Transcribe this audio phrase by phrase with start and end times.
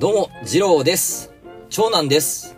[0.00, 1.32] どうも、二郎です。
[1.70, 2.56] 長男です。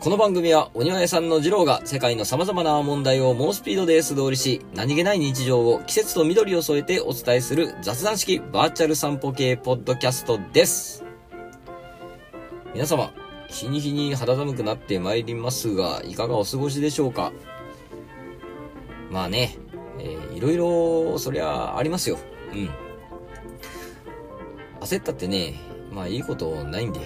[0.00, 11.06] この番組は、お庭屋さんの二郎が世界の様々な問題を猛スピードで素通りし、何気ない日常を季節と緑を添えてお伝えする雑談式バーチャル散歩系ポッドキャストです。
[12.74, 13.14] 皆様、
[13.48, 17.32] 日に日に肌寒くなってまいりますが、いかがお過ごしでしょうか？
[19.10, 19.56] まあね、
[19.98, 22.18] えーいろいろ、そりゃありますよ。
[22.52, 22.68] うん。
[24.82, 25.54] 焦ったってね、
[25.96, 27.00] まあいいことないんで。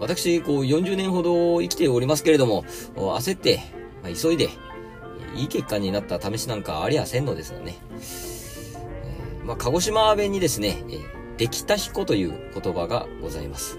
[0.00, 2.64] 私、こう40年ほど生きておりますけれども、
[2.96, 3.60] 焦って、
[4.02, 4.48] まあ、急いで、
[5.36, 7.76] いい結果になった試しなんかありゃせんのですよね。
[9.44, 10.98] まあ、鹿児島弁にですね、え
[11.36, 13.78] できた彦という言葉がございます。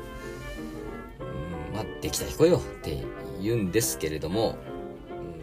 [1.20, 3.04] うんまあ、できた彦よって
[3.42, 4.56] 言うんですけれども、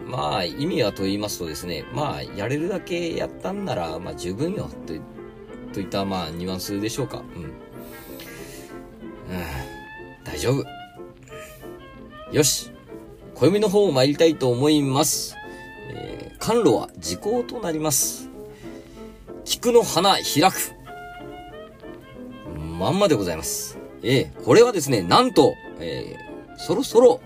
[0.07, 5.01] まあ、意味はと言いますとですね、まあ、やれるだけやったんなら、まあ、十分よ、とい
[5.73, 7.19] といった、まあ、ニュアンスでしょうか。
[7.19, 7.49] うん。
[10.24, 10.64] 大丈夫。
[12.32, 12.70] よし。
[13.34, 15.36] 暦の方を参りたいと思います。
[15.92, 18.28] えー、甘露は時効となります。
[19.45, 20.73] 菊の花開く。
[22.78, 23.78] まんまでございます。
[24.02, 27.20] えー、これはですね、なんと、えー、そろそろ、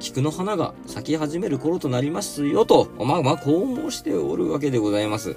[0.00, 5.36] 菊の花が咲き始める頃となりますよと、まあまあ、こう申しておるわけでございます。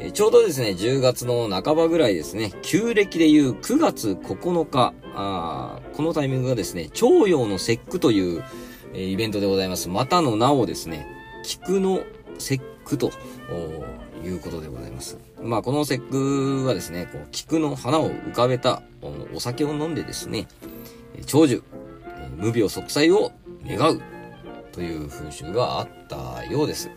[0.00, 8.44] えちょうどですね、10月の半ばぐらいですね、旧暦でいう9月9日、あこのタイミングがですね、徴用の節句という、
[8.94, 9.88] えイベントでございます。
[9.88, 11.06] またの名をですね、
[11.42, 12.04] 菊の
[12.38, 13.10] 節句と
[14.24, 15.18] いうことでございます。
[15.42, 18.82] まあ、この節句はですね、こう菊の花を浮かべた
[19.34, 20.46] お酒を飲んでですね、
[21.26, 21.64] 長寿、
[22.36, 23.32] 無病息災を
[23.66, 24.00] 願う
[24.70, 26.88] という風習があったようです。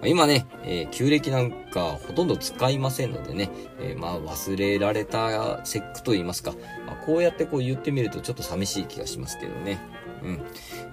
[0.00, 6.54] まあ今ね、えー旧暦なんかほとんど使いませんのでね、えーまあ忘れられた節句と言いますか、
[6.86, 9.78] まあこうやってこう言ってみるとちょっと寂しい気がしますけどね。
[10.22, 10.42] うん。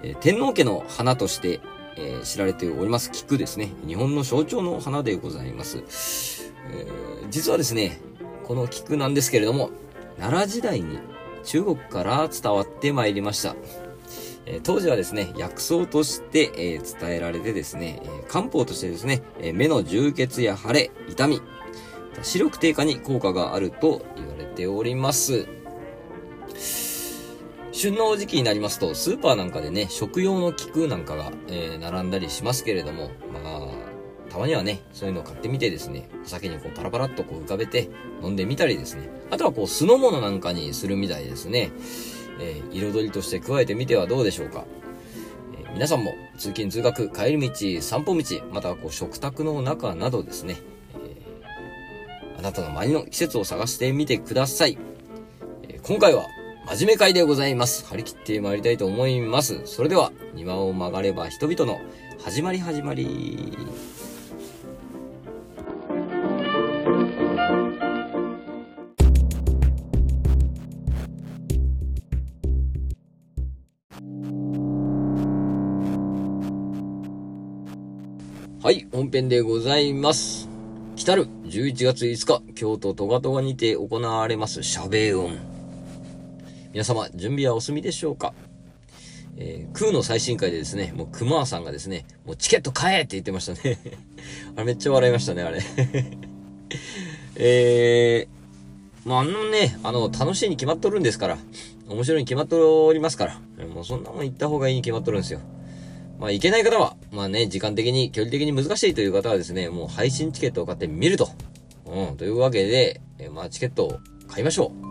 [0.02, 1.60] えー天皇家の花として、
[1.96, 3.70] え知られております菊ですね。
[3.86, 6.52] 日本の象徴の花でございます。
[6.70, 7.98] えー実はですね、
[8.44, 9.70] この菊なんですけれども、
[10.18, 10.98] 奈良時代に
[11.44, 13.56] 中国から伝わってまいりました。
[14.50, 21.42] え当時はですね、薬草として、え伝えられてですね、え漢方としてですね、え目の充血や腫れ、痛み、
[22.22, 25.46] 視力低下に効果があると言われております。
[27.72, 33.68] 旬の時期になりますと、スーパーなんかでね、食用の菊なんかが、えー並んだりしますけれども、まあ、
[34.30, 37.90] たまにはね、そういうのを買ってみてですね、お酒にこうパラパラっとこう浮かべて
[38.22, 41.70] 飲んでみたりですね、あとはこう酢の物なんかにするみたいですね。
[42.40, 44.64] えー彩りとして加えてみてはどうでしょうか。
[45.60, 50.60] えー皆さんも通勤通学、帰り道、散歩道、またはこう食卓の中などですね、
[50.94, 54.78] えーあなたの周りの季節を探してみてください。
[55.68, 56.26] え今回は
[56.70, 57.86] 真面目会でございます。
[57.86, 59.62] 張り切って参りたいと思います。
[59.64, 61.80] それでは、庭を曲がれば人々の
[62.22, 63.56] 始まり始まり。
[78.98, 80.48] 本編でございます。
[80.96, 85.38] 来たる11月5日、京都トガトガにて行われます、シベ音。
[86.72, 88.34] 皆様、準備はお済みでしょうか？
[89.36, 93.78] えー、空の最新回でですね、もう熊さんがですね、もうチケット買えって言ってましたね。
[94.56, 95.60] あれめっちゃ笑いましたね、あれ。
[97.38, 101.38] えー、まあ、あのね、あの、楽しいに決まっとるんですから、
[101.88, 105.38] 面白いに決まっとりますから、もうそんなもん行った方がいいに決まっとるんですよ。
[106.18, 111.30] まあ、行けない方は、まあね、時間的に、距離的に難しいという方はですね、もう配信チケットを買って見ると。
[111.86, 114.88] うん、というわけで、えまあ、チケットを買いましょう。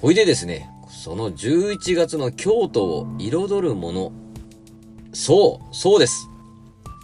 [0.00, 4.12] ほいでですね、その11月の京都を彩るもの。
[5.12, 6.28] そう、そうです。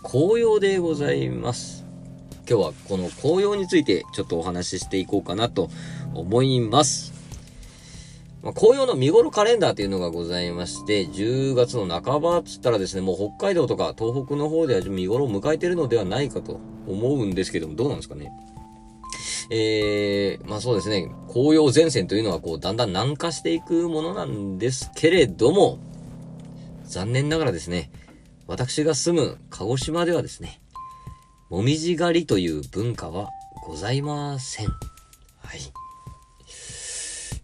[0.02, 1.84] 紅葉でございます。
[2.48, 5.70] 今日はこの紅葉についてちょっとお話ししていこうかなと
[6.14, 7.19] 思います。
[8.42, 18.32] まあ、紅葉の見頃カレンダーっていうのがございまして、10月の半ばっつったらですね、もう北海道とか東北の方では見頃を迎えてるのではないかと思うんですけども、どうなんですかね？
[19.50, 25.78] えー、まあそうですね、紅葉前線というのはこう、だんだん南下していくものなんですけれども、
[26.84, 27.90] 残念ながらですね、
[28.46, 30.60] 私が住む鹿児島ではですね、
[31.50, 33.28] もみじ狩りという文化は
[33.66, 34.68] ございません。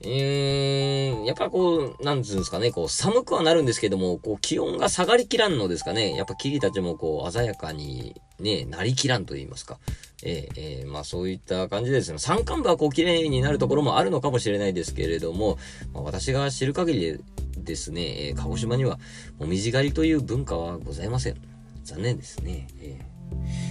[0.07, 0.21] はい。
[0.21, 6.15] うー、やっぱこう、なんつうんですかね、こう、寒くはなるんですけども、こう、気温が下がりきらんのですかね。
[6.15, 9.79] やっぱ木々たちもこう、鮮やかにね、なりきらんと言いますか。
[10.23, 12.19] えー、えー、まあそういった感じですね。
[12.19, 15.59] 山間部はこう綺麗になるところもあるのかもしれないですけれども、
[15.93, 17.19] まあ、私が知る限りで
[17.59, 18.99] ですね、えー、鹿児島には
[19.39, 21.37] もみじ狩りという文化はございません。
[21.85, 22.67] 残念ですね。
[22.81, 23.01] え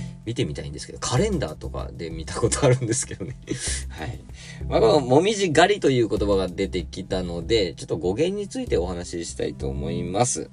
[0.01, 3.37] ー見てみたいんですけど、カレンダーとかで見たことあるんですけどね。
[3.89, 4.19] はい。
[4.67, 10.49] まあ、この、もみじ狩りという言葉が出てきたので、ちょっと語源についてお話ししたいと思います。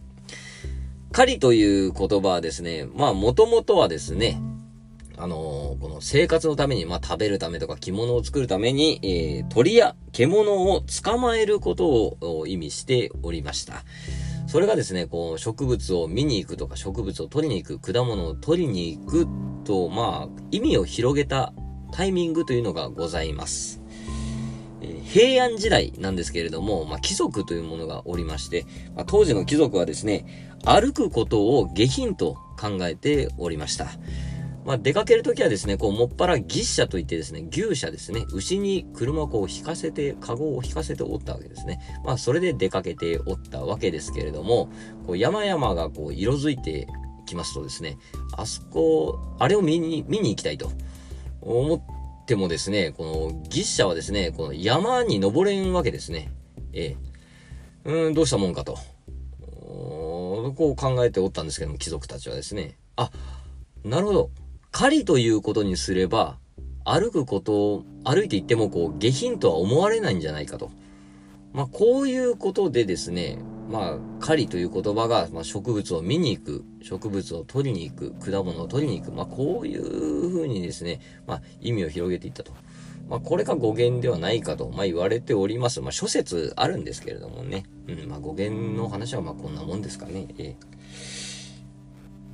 [1.10, 4.40] 狩りという言葉はですね、まあ、もともとはですね、
[5.16, 13.84] あのー、この生活のために、まあ、食べるためとか着物を作るために、えー、鳥や獣を捕まえることを意味しておりました。
[14.46, 19.26] それがですね、こう、植物を見に行くとか、植物を取りに行く、果物を取りに行く
[19.62, 21.52] と、まあ、意味を広げた
[21.92, 23.82] タイミングというのがございます。
[24.80, 33.86] え、平安時代なんですけれども、まあ、貴族というものがおりまして、まあ、当時の貴族はですね、歩くことを下品と考えておりました。
[34.64, 41.80] まあ、出かけるときはですね、こう、もっぱら牛車といってですね、牛車ですね、牛に車をこう引かせて、カゴを引かせておったわけですね。
[42.04, 44.70] まあ、それで出かけておったわけですけれども、
[45.06, 46.86] こう、山々がこう、色づいて
[47.32, 47.98] きますとですね、
[48.36, 50.70] あそこ、あれを見に、見に行きたいと
[51.40, 56.30] 思ってもですね、この、牛車はですね、この山に登れんわけですね。
[56.72, 56.96] え
[57.84, 57.90] え。
[57.90, 58.78] うん、どうしたもんかと。
[60.54, 62.76] こう考えておったんですけども、貴族たちはですね。
[62.96, 63.10] あ、
[63.84, 64.30] なるほど。
[64.70, 66.38] 狩りということにすれば、
[66.84, 70.70] 歩くことを、歩いていってもこう、下品とは思われないんじゃないかと。
[71.52, 73.38] まあ、こういうことでですね、
[73.72, 82.52] まあ、狩りという言葉が、まあ、植物を見に行く、植物を取りに行く、果物を取りに行く、まあ、こういうふうにですね、まあ、意味を広げていったと。
[83.08, 85.80] まあ、これが語源ではないかと、まあ、言われております。
[85.80, 87.64] まあ、諸説あるんですけれどもね。
[87.88, 90.26] うん、まあ、語源の話はまあ、こんなもんですかね。
[90.36, 90.54] え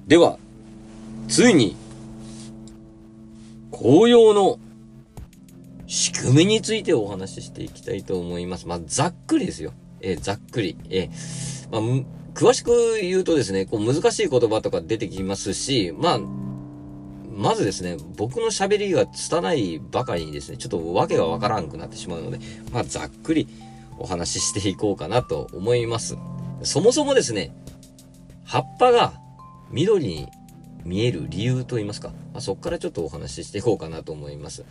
[0.07, 0.41] ー、では、
[1.29, 1.77] ついに、
[3.71, 4.59] 紅葉の
[5.87, 8.67] 仕組みについてお話ししていきたいと思います。
[8.67, 9.73] まあ、ざっくりですよ。
[10.01, 10.77] えー、ざっくり。
[10.91, 16.21] えー、まあ、詳しく言うとですね、こう難しい言葉とか出てきますし、まあ、
[17.39, 22.39] まずですね、僕の喋りが拙いばかりにですね、ちょっとわけがわからんくなってしまうので、
[22.73, 23.49] まあ、ざっくり
[23.99, 26.17] お話ししていこうかなと思います。
[26.63, 27.55] そもそもですね、
[28.45, 29.13] 葉っぱが
[29.71, 30.29] 緑に
[30.85, 34.65] 見える理由と言いますか、まあ、そこからちょっとお話ししていこうかなと思います。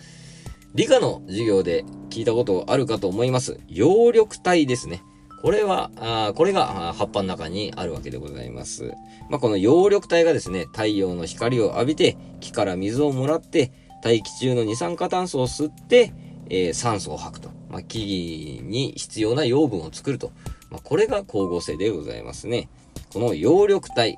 [0.74, 3.60] 理科の授業で聞いたことあるかと思います。
[3.68, 5.04] 葉緑体ですね。
[5.42, 8.94] これは、あこれが葉っぱの中にあるわけでございます。
[9.30, 13.72] まあ、この葉緑体がですね、太陽の光を浴びて、木から水をもらって、
[14.04, 16.13] 大気中の二酸化炭素を吸って、
[16.50, 17.50] えー、酸素を吐くと。
[17.69, 20.31] まあ、木々に必要な養分を作ると。
[20.72, 22.69] まあ、これが光合成でございますね。
[23.13, 24.18] この葉緑体。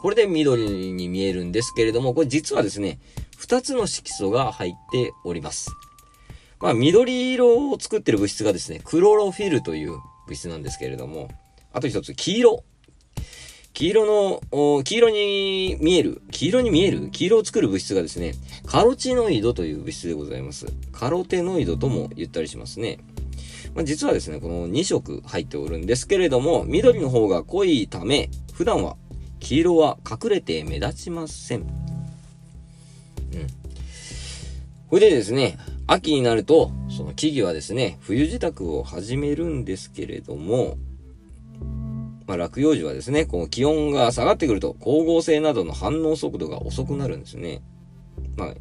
[0.00, 2.98] これで緑に見えるんですけれども、これ実はですね、
[3.36, 5.70] 二つの色素が入っております。
[6.60, 11.28] まあ、緑色を作ってる物質がですね、クロロフィルという物質なんですけれども、
[11.72, 12.64] あと一つ、黄色。
[13.72, 18.34] 黄色の、黄色に見える、黄色に見える黄色を作る物質がですね、
[18.66, 20.66] カロチノイドという物質でございます。
[20.92, 22.98] カロテノイドとも言ったりしますね。
[23.74, 28.96] まあ、実はですね、この2色入っておるんですけれども、緑の方が濃いため、普段は
[29.40, 31.60] 黄色は隠れて目立ちません。
[31.60, 31.66] うん。
[34.88, 40.78] これでですね、秋になると、その木々はですね、冬支度を始めるんですけれども、
[42.26, 47.62] まあ、落葉樹はですね、この気温が下がってくると、光合成などの反応速度が遅くなるんですね。
[48.36, 48.54] まあ、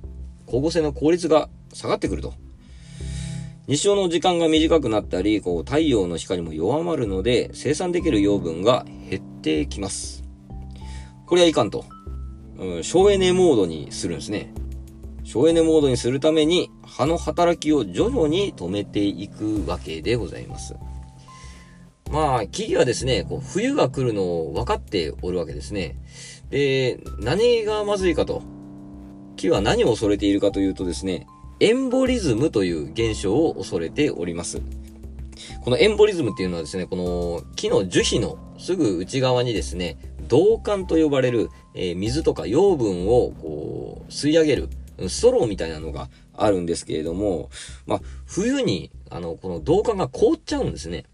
[0.46, 2.36] 光合成の効率が下がってくると。
[3.66, 10.24] 日照の時間が短くなったり、こう、太陽の光も弱まるので、生産できる養分が減ってきます。
[11.26, 11.86] これはいかんと。
[12.60, 14.54] うん、省エネモードにするんですね。
[15.28, 20.74] 省エネモードにするために、葉の働きを徐々に止めていくわけでございます。
[22.10, 25.98] まあ、木々はですね、こう冬が来るのを分かっておるわけですね。
[26.50, 28.42] で、何がまずいかと。
[29.36, 31.28] 木は何を恐れているかというとですね、
[31.60, 34.62] エンボリズムという現象を恐れております。
[35.62, 39.98] このエンボリズムっていうのはですね、この木の樹皮のすぐ内側にですね、
[40.32, 44.70] 導管と呼ばれる、えー、水とか養分をこう吸い上げる
[45.08, 47.50] ストローみたいなのがあるんですけれども、
[47.86, 51.06] まあ、冬に、あの、この導管が凍っちゃうんですね。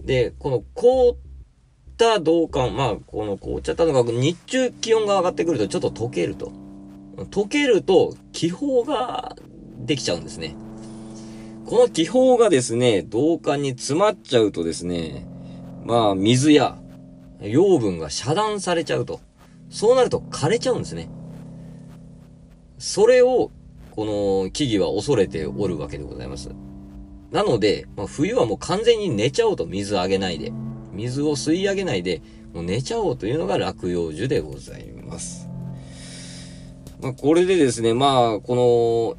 [0.00, 1.16] で、この凍っ
[1.96, 6.52] た導管、まあ、この凍っちゃったのが、日中気温が上がってくるとちょっと溶けると。
[7.30, 9.36] 溶けると気泡が
[9.78, 10.56] できちゃうんですね。
[11.66, 15.26] この気泡がですね、導管に詰まっちゃうとですね、
[15.84, 16.78] まあ、水や
[17.40, 19.20] 養分が遮断されちゃうと。
[19.70, 21.08] そうなると枯れちゃうんですね。
[22.80, 23.50] それを、
[23.90, 24.06] こ
[24.44, 26.50] の木々は恐れておるわけでございます。
[27.30, 30.50] なので、まあ、冬はもう完全に寝ちゃおうと水あげないで。
[30.92, 32.22] 水を吸い上げないで、
[32.54, 35.46] もう寝ちゃおうというのが落葉樹でございます。
[37.02, 39.16] まあ、これでですね、まあ、こ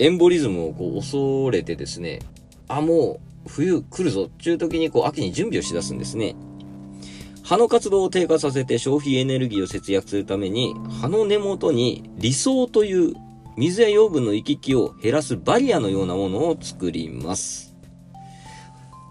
[0.00, 2.18] の、エンボリズムをこう恐れてですね、
[2.66, 6.34] あ、もう冬来るぞっていう時にこう秋に準備をしだすんですね。
[7.44, 13.12] 葉の活動を低下させて消費エネルギーを節約するために、葉の根元に理想という
[13.58, 17.76] 水や養分の行き来を減らすバリアのようなものを作ります。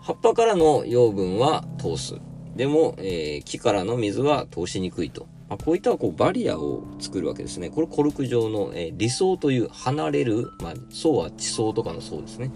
[0.01, 2.15] 葉っぱからの養分は通す。
[2.55, 5.27] でも、えー、木からの水は通しにくいと。
[5.47, 7.69] まあ、こういったこうバリアを作るわけですね。
[7.69, 12.51] これコルク状の、えー、理想という離れる、まあ、層は地層とかの層ですね。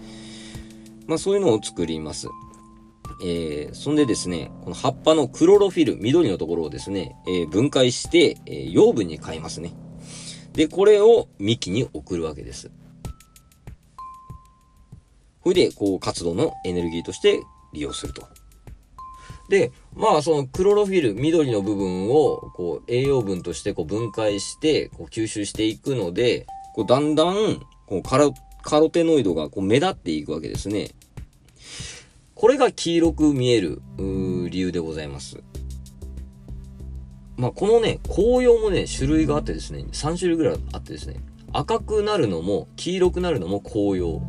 [1.06, 2.26] まあそういうのを作ります。
[3.22, 9.74] えー、そんでですね、この葉っぱのクロロフィル、緑のところをですね、えー、分解して、えー、養分に変えますね。
[10.52, 12.70] で、これを幹に送るわけです。
[15.42, 18.26] それで、こう、活動のエネルギーとして利用すると。
[19.48, 30.90] で、まあそのクロロフィル、緑の部分をこう栄養分としてこう分解してこう吸収していくので、こうだんだんこうカロカロテノイドがこう目立っていくわけですね。
[32.38, 35.42] これが黄色く見える理由でございます。
[37.36, 41.16] まあ、このね、紅葉もね、種類があってですね、3種類ぐらいあってですね、
[41.52, 44.22] 赤くなるのも、黄色くなるのも紅葉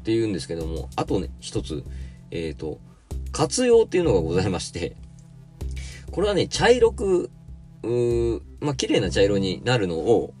[0.00, 1.84] って言うんですけども、あとね、一つ、
[2.30, 2.80] えっ、ー、と、
[3.30, 4.96] 活用っていうのがございまして、
[6.12, 7.30] これはね、茶色く、
[7.82, 10.32] うーまあ、綺麗な茶色になるのを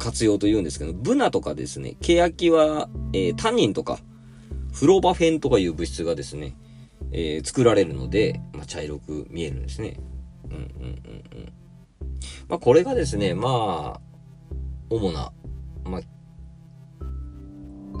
[0.00, 4.00] 活用と言うんですけど、ブナとかですね、ケヤキは、えー、タニンとか、
[4.74, 6.56] フロバフェンとかいう物質がですね、
[7.12, 10.00] えー、作られるので、まあ、茶色く見えるんですね。
[10.50, 11.52] うんうんうんうん。
[12.48, 14.00] まあ、これがですね、まあ、
[14.90, 15.32] 主な、
[15.84, 16.00] まあ、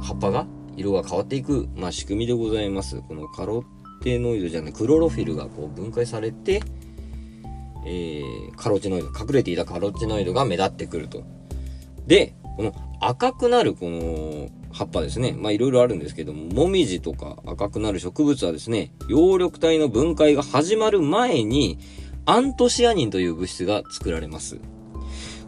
[0.02, 3.00] 葉っぱが色が変わっていく、まあ、仕組みでございます。
[3.02, 3.64] このカロ
[4.02, 6.60] テノイドじゃない、クロロフィルがこう分解されて、
[7.86, 11.22] えー、カロチノイド、隠れていたカロチノイドが目立ってくると。
[12.06, 15.36] で、この赤くなるこの葉っぱですね。
[15.38, 21.78] まあいろいろあるんですけども、もみじとか赤くなる植物はですね、葉緑体の分解が始まる前に、
[22.26, 24.58] アントシアニンという物質が作られます。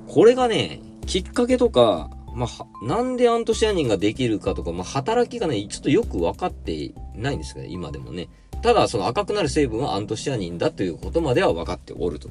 [0.06, 8.28] これがね、きっかけとか、まあ、なんでアントシアニンができるかとか、まあ、働きがね、ちょっとよく分かってないんですけど、今でもね。
[8.62, 12.28] ただ、その赤くなる成分はアントシアニンだということまでは分かっておると。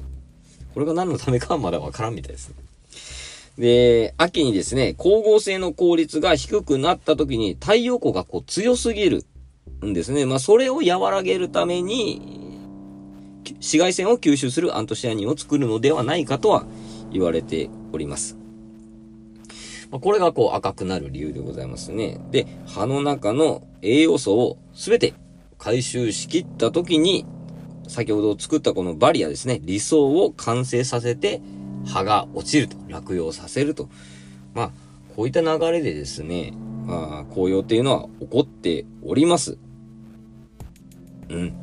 [0.72, 2.54] これが何のためかはまだ分からんみたいですね。
[3.58, 9.24] で、秋にですね、光合成の効率が低くなった時に太陽光がこう強すぎる
[9.84, 10.26] んですね。
[10.26, 12.44] まあ、それを和らげるために、
[13.54, 16.66] 紫外線を吸収するアントシアニンを作るのではないかとは
[17.12, 18.36] 言われております。
[19.90, 22.20] まあ、これがこう赤くなる理由でございますね。
[22.30, 25.14] で、葉の中の栄養素をすべて
[25.58, 27.24] 回収しきった時に、
[27.88, 31.40] 先ほど作ったこのバリアですね、理想を完成させて、
[31.86, 33.88] 葉が落ちると、落葉させると。
[34.54, 34.70] まあ、
[35.14, 36.52] こういった流れでですね、
[36.86, 39.58] まあ、紅葉っていうのは起こっております。
[41.28, 41.54] うん。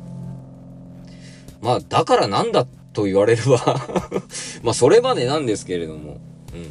[1.62, 3.80] まあ、だからなんだと言われれば
[4.62, 6.20] まあ、それまでなんですけれども、
[6.54, 6.66] うん。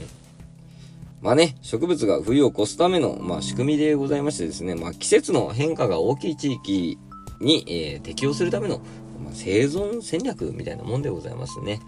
[1.21, 6.97] まあね、植物が冬を越すための、まあ、仕組みでございましてですね、まあ、季節の変化が大きい地域
[7.39, 8.79] に、えー、適応するための、
[9.23, 11.79] まあ、生存戦略みたいなもんでございますね。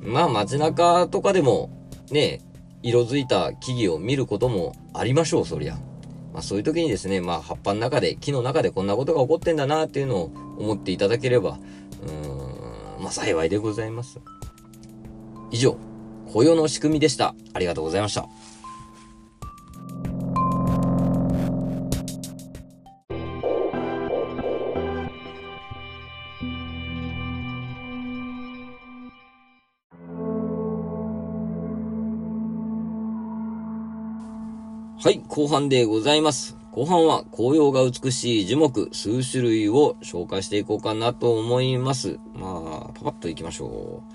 [0.00, 1.70] まあ街中とかでも
[2.10, 2.40] ね、
[2.82, 5.74] 色づいた木々を見ることもありましょう、そりゃ。
[6.32, 11.58] まあそういう時にですね、まあ葉っぱの中で、木の中でこんなことが起こってんだなっていうのを思っていただければ、
[12.02, 14.20] うーん、まあ幸いでございます。
[15.50, 15.76] 以上、
[16.32, 17.34] 雇用の仕組みでした。
[17.52, 18.28] ありがとうございました。
[35.00, 36.56] はい、後半でございます。
[36.72, 42.18] 後半は紅葉が美しい樹木数種類を紹介していこうかなと思います。
[42.34, 44.12] まあ、パパッと行きましょう。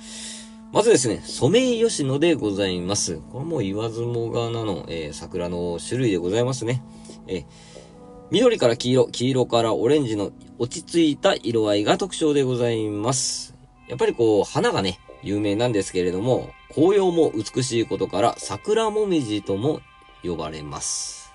[0.73, 3.21] まずですね、ソメイヨシノでございます。
[3.31, 6.83] これも言わずもがなの、えー、桜の種類でございますね。
[7.27, 7.45] えー、
[8.31, 13.55] 緑から黄色、黄色からオレンジの落ち着いた色合いが特徴でございます。
[13.87, 19.79] やっぱりこう、花がね、有名なんですけれども、紅葉も美しいことから、桜もみじとも
[20.23, 21.31] 呼ばれます。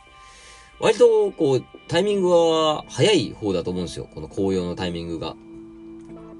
[0.80, 4.09] 割と、こう、タイミングは早い方だと思うんですよ。
[4.14, 5.35] この紅葉のタイミングが。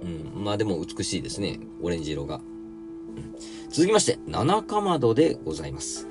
[0.01, 0.45] うん。
[0.45, 1.59] まあでも美しいですね。
[1.83, 2.41] オレンジ色が。
[3.71, 6.07] 続きまして、七かまどでございます。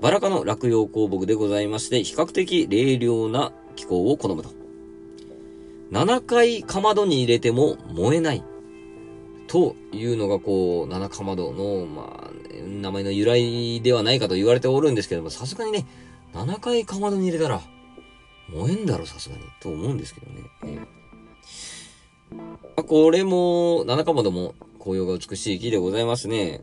[0.00, 4.50] バラ科の落葉鉱木でございまして、比較的冷涼な気候を好むと。
[5.92, 8.42] 7回かまどに入れても燃えない。
[9.48, 12.30] というのがこう、七かまどの、まあ、
[12.62, 15.86] 名前の由来ではないかと言われておるんですけども、さすがにね、
[16.34, 17.60] 7回かまどに入れたら、
[18.50, 19.42] 燃えんだろ、さすがに。
[19.60, 20.86] と思うんですけどね。
[22.30, 26.62] えー、これも、七かまども紅葉が美しい木でございますね。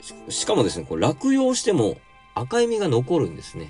[0.00, 1.98] ししかもですね、こう落葉しても
[2.34, 3.68] 赤い実が残るんですね。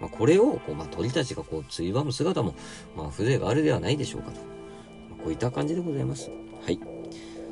[0.00, 2.54] まあ、これを、こう、まあ、鳥たちがこう、ついばむ姿も、
[2.96, 4.40] まあ、風情があるではないでしょうかと。
[4.40, 6.30] まあ、こういった感じでございます。
[6.64, 6.99] はい。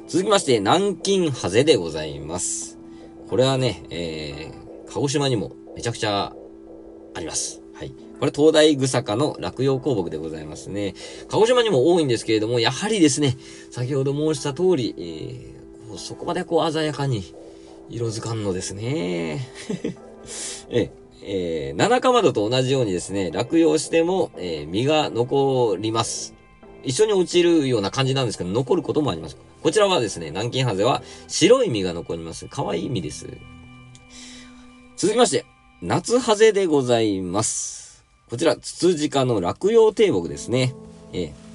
[0.09, 2.79] 続きまして、南京ハゼでございます。
[3.29, 6.33] これはね、えー、鹿児島にもめちゃくちゃ
[7.15, 7.61] あります。
[7.75, 7.93] はい。
[8.19, 10.95] これ、東大草科の落葉鉱木でございますね。
[11.29, 13.37] 鹿児島にも多いんですけれども、やはりですね、
[13.71, 17.35] 先ほど申した通り、えー、そこまでこう鮮やかに
[17.91, 19.47] 色づかんのですね。
[20.71, 20.91] え、
[21.23, 26.33] えー、七かまどと同じようにですね、落葉しても、えー、実が残ります。
[26.83, 29.37] 一緒に落ちるような感じなんですけど、残ることもあります。
[29.63, 32.47] こちらはですね、南京ハゼは白い実が残ります。
[32.49, 33.27] 可愛い実です。
[34.97, 35.45] 続きまして、
[35.83, 38.05] 夏ハゼでございます。
[38.31, 40.75] こちら、ツツジ科の落葉低木ですね。
[41.13, 41.49] えー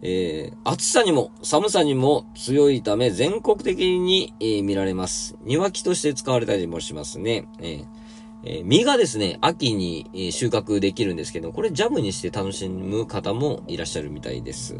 [0.00, 5.36] えー、暑さにも寒さにも強いため全国的に、えー、見られます。
[5.42, 7.48] 庭木として使われたりもしますね。
[7.60, 7.84] えー
[8.44, 14.76] えー、実がですね、秋に、え収穫できるんですけど、これジャムにして楽しむ方もいらっしゃるみたいです。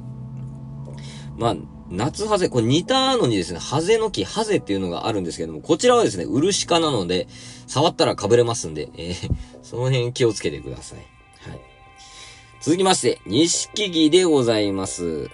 [1.39, 1.57] まあ、
[1.89, 7.29] 夏ハゼ、これ似たのにですね、ハゼの木、ハゼっていうのがあるんですけども、こちらはですね、漆科なので、
[7.69, 9.31] 触ったら被れますんで、えー、
[9.63, 10.99] その辺気をつけてください。
[10.99, 11.61] はい。
[12.61, 15.31] 続きまして、錦木でございます。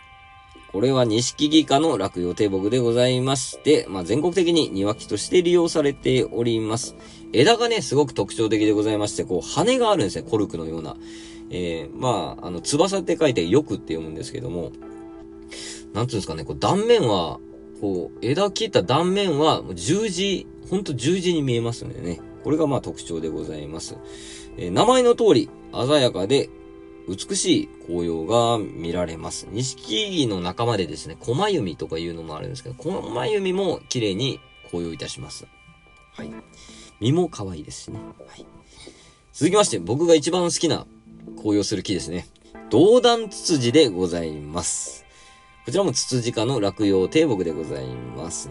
[0.73, 6.97] これは錦木科の落葉低木でございまして、まあ、全国的に庭木として利用されております。
[7.33, 10.97] 枝がね、すごく特徴的でございまして、こう、羽があるんですね、コルクのような。
[11.51, 14.73] えー、まあ、あの、翼って書いてよくって読むんですけども、
[15.95, 17.39] なんつうんですかね、こう断面は、
[17.81, 22.21] こう、枝切った断面は十字、ほんと十字に見えますんでね。
[22.43, 23.97] これがまあ特徴でございます。
[24.59, 26.51] えー、名前の通り、鮮やかで
[27.09, 29.47] 美しい紅葉が見られます。
[29.51, 35.47] 錦木の仲間でですね、小弓とかいうのもあるんですけど、小弓も綺麗に紅葉いたします。
[36.13, 36.31] はい。
[37.01, 37.99] 実も可愛いですしね。
[38.27, 38.47] はい。
[39.33, 40.87] 続きまして、僕が一番好きな
[41.37, 42.27] 紅葉する木ですね。
[42.71, 45.04] 銅弾ツツジでございます。
[45.65, 48.51] こちらもツツジ科の落葉低木でございます。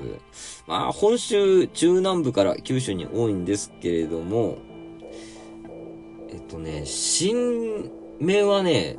[0.65, 4.57] まあ、本州中南部から九州に多いんですけれども、
[6.29, 8.97] えっとね、新芽はね、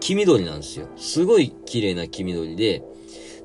[0.00, 0.86] 黄緑なんですよ。
[0.96, 2.82] すごい綺麗な黄緑で、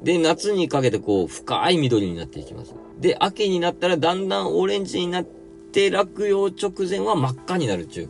[0.04, 2.76] で、夏にかけてこう、深い緑になっていきます。
[3.00, 8.10] で、秋になったらだんだんオレンジになって、落葉直前は真っ赤になるっていう、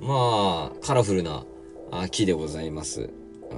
[0.00, 1.44] まあ、カラフルな
[2.10, 3.10] 木でございます。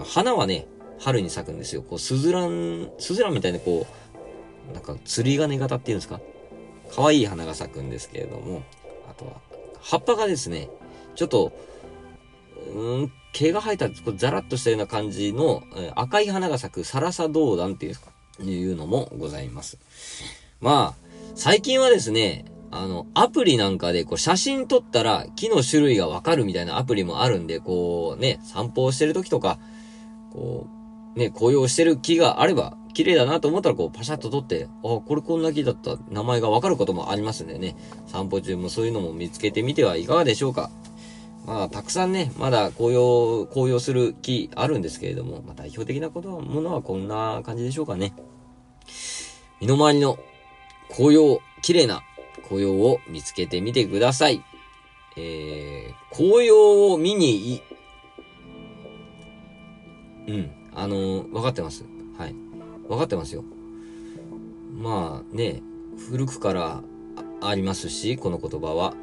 [0.05, 0.67] 花はね、
[1.03, 1.83] 春に咲くんですよ。
[1.83, 3.87] こう、スズラン、スズランみたいなこ
[4.71, 6.21] う、なんか釣り鐘型っていうんですか？
[6.95, 8.63] 可愛い花が咲くんですけれども、
[9.11, 9.33] あとは、
[9.81, 10.69] 葉っぱがですね、
[11.17, 11.53] ちょっと、
[12.75, 19.79] うん、毛が生えた、こうザラッとしたような感じの、え、赤い花が咲くサラサドウダンっていう、いうのもございます。
[20.61, 29.59] まあ、最近はですね、あの、アプリなんかで、こう、写真撮ったら木の種類がわかるみたいなアプリもあるんで、こう、ね、散歩をしてる時とか、
[30.33, 30.82] こう、
[31.15, 40.71] ね、紅葉してる木があれば、綺麗だなと思ったらこうパシャッと撮って、あ、これこんな木だった名前がわかることもありますんでね、散歩中もそういうのも見つけてみてはいかがでしょうか。
[41.47, 48.15] まあ、たくさんね、まだ紅葉、紅葉する木あるんですけれども、まあ、代表的なことは、ものはこんな感じでしょうかね。
[49.61, 50.19] 身の回りの
[50.89, 52.03] 紅葉、綺麗な
[52.49, 54.43] 紅葉を見つけてみてください。
[55.17, 57.63] えー、紅葉を見にい
[60.29, 60.62] うん。
[60.75, 61.85] あの分かってます。
[62.19, 62.35] はい。
[62.89, 63.45] 分かってますよ。
[64.75, 65.63] まあね、
[66.09, 66.83] 古くから
[67.41, 68.95] ありますし、この言葉は。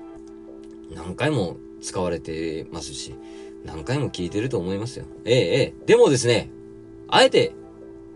[0.91, 3.15] 何回も使われてますし、
[3.63, 5.05] 何回も聞いてると思いますよ。
[5.25, 5.85] ええ、ええ。
[5.85, 6.49] でもですね、
[7.07, 7.53] あえて、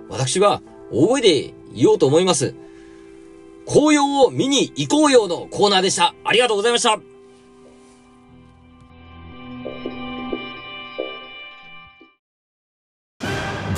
[0.10, 0.62] 私は
[0.92, 2.56] 大声で言おうと思います。
[3.66, 6.16] 紅葉を見に行こうよのコーナーでした。
[6.24, 7.12] ありがとうございました。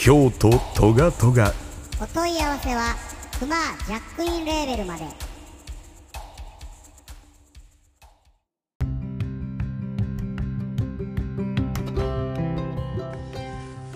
[0.00, 1.52] 京都トガトガ
[2.00, 2.94] お問い合わせは
[3.36, 5.02] クマジャックインレーベルまで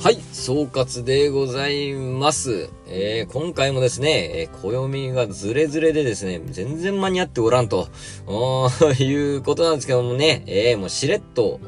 [0.01, 2.71] はい、総括でございます。
[2.89, 7.87] えー、今回もですね、えー、暦がズレズレでですね、全然間に合っておらんと、
[8.99, 11.61] いうことなんですけどもね、えー、もうしれっと、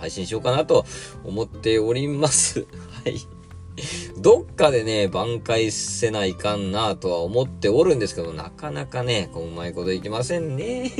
[0.00, 0.86] 配信しようかなと
[1.24, 2.66] 思っております。
[3.04, 3.35] はい。
[4.18, 10.90] どっかでね、挽回せないかんなとは思っておるんですけど、なかなかね、こううまいこといきませんね。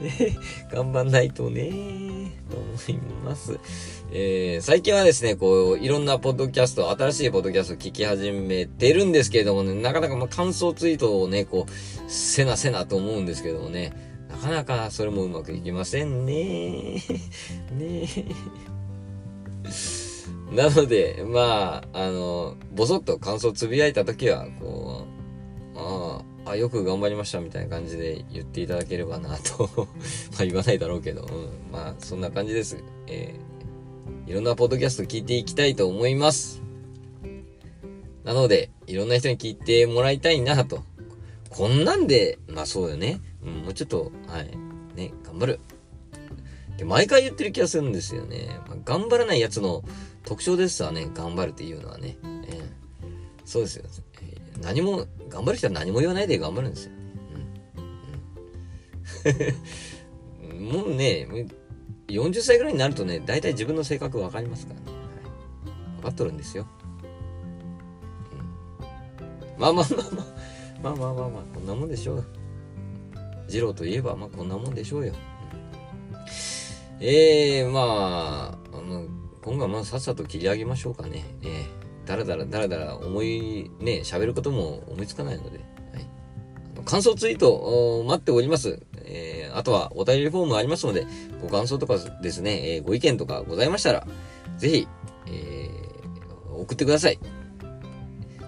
[0.72, 1.70] 頑張んないとね、
[2.50, 3.58] と思います。
[4.10, 13.92] えー、最近はですね、こう、いろんなポッドキャスト、新しいポッドキャスト聞き始めてるんですけれどもね、なかなかま感想ツイートをね、こう、せなせなと思うんですけどもね、
[14.30, 17.02] なかなかそれもうまくいきませんね。
[17.76, 18.08] ね
[19.64, 19.97] え
[20.50, 25.06] なので、まあ、あの、ぼそっと感想つぶやいたときは、こ
[25.74, 29.68] う、ああ、よく頑張りましたみたいな感じで言っていただければなと。
[29.76, 31.70] まあ言わないだろうけど、うん。
[31.70, 32.82] まあ、そんな感じです。
[33.06, 36.62] えー、いろんなポッドキャスト聞いていきたいと思います。
[38.24, 40.82] なので、いろんな人に聞いてもらいたいなと。
[41.50, 43.20] こんなんで、まあそうよね。
[43.44, 44.50] うん、もうちょっと、はい。
[44.96, 45.60] ね、頑張る。
[46.78, 48.60] で、毎回言ってる気がするんですよね。
[48.68, 49.82] まあ、頑張らないやつの
[50.28, 51.08] 特徴ですわね。
[51.14, 52.18] 頑張るっていうのはね。
[52.22, 52.78] えー
[53.46, 53.84] そうですよ。
[54.20, 56.92] えー何も、頑張る人は何も言わないで頑張るんですよ。
[60.44, 61.26] うんうん もうね、
[62.08, 64.86] 40歳ぐらいになるとね、大体自分の性格わかりますからね。
[64.86, 66.66] はい、分かっとるんですよ。
[69.56, 70.26] うん、まあまあまあまあ、
[70.82, 72.26] まあまあまあまあ、こんなもんでしょう。
[73.48, 75.14] 二郎といえば、まあこんなもんでしょうよ。
[77.00, 79.06] ええー、まあ、あの、
[79.42, 81.24] 今後はまあさっさと切り上げましょうかね。
[81.42, 86.06] えー、だらだらだらだら思い、ね、喋ることも思いつかないので、はい。
[86.74, 88.80] あの感想ツイート、お待っております。
[89.04, 91.06] えー、あとはお便りフォームありますので、
[91.42, 94.06] ご感想とかですね、えー、ご意見とかございましたら、
[94.58, 94.88] ぜひ、
[95.26, 97.18] えー、送ってください。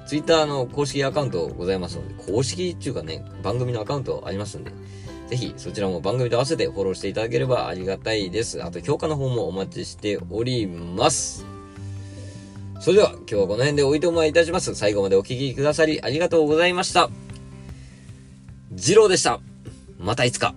[0.07, 4.73] ツイッターの公式アカウントございますので、公式っていうかね、番組のアカウントありますんで、
[5.31, 8.65] ぜひそちらも番組と合わせてフォローしていただければありがたいです。
[8.65, 11.47] あと評価の方もお待ちしております。
[12.81, 14.75] それでは今日はこの辺でおいとまいたします。
[14.75, 17.11] 最後までお聴きくださりありがとうございました。
[18.77, 19.39] 次郎でした。
[20.01, 20.53] またいつか。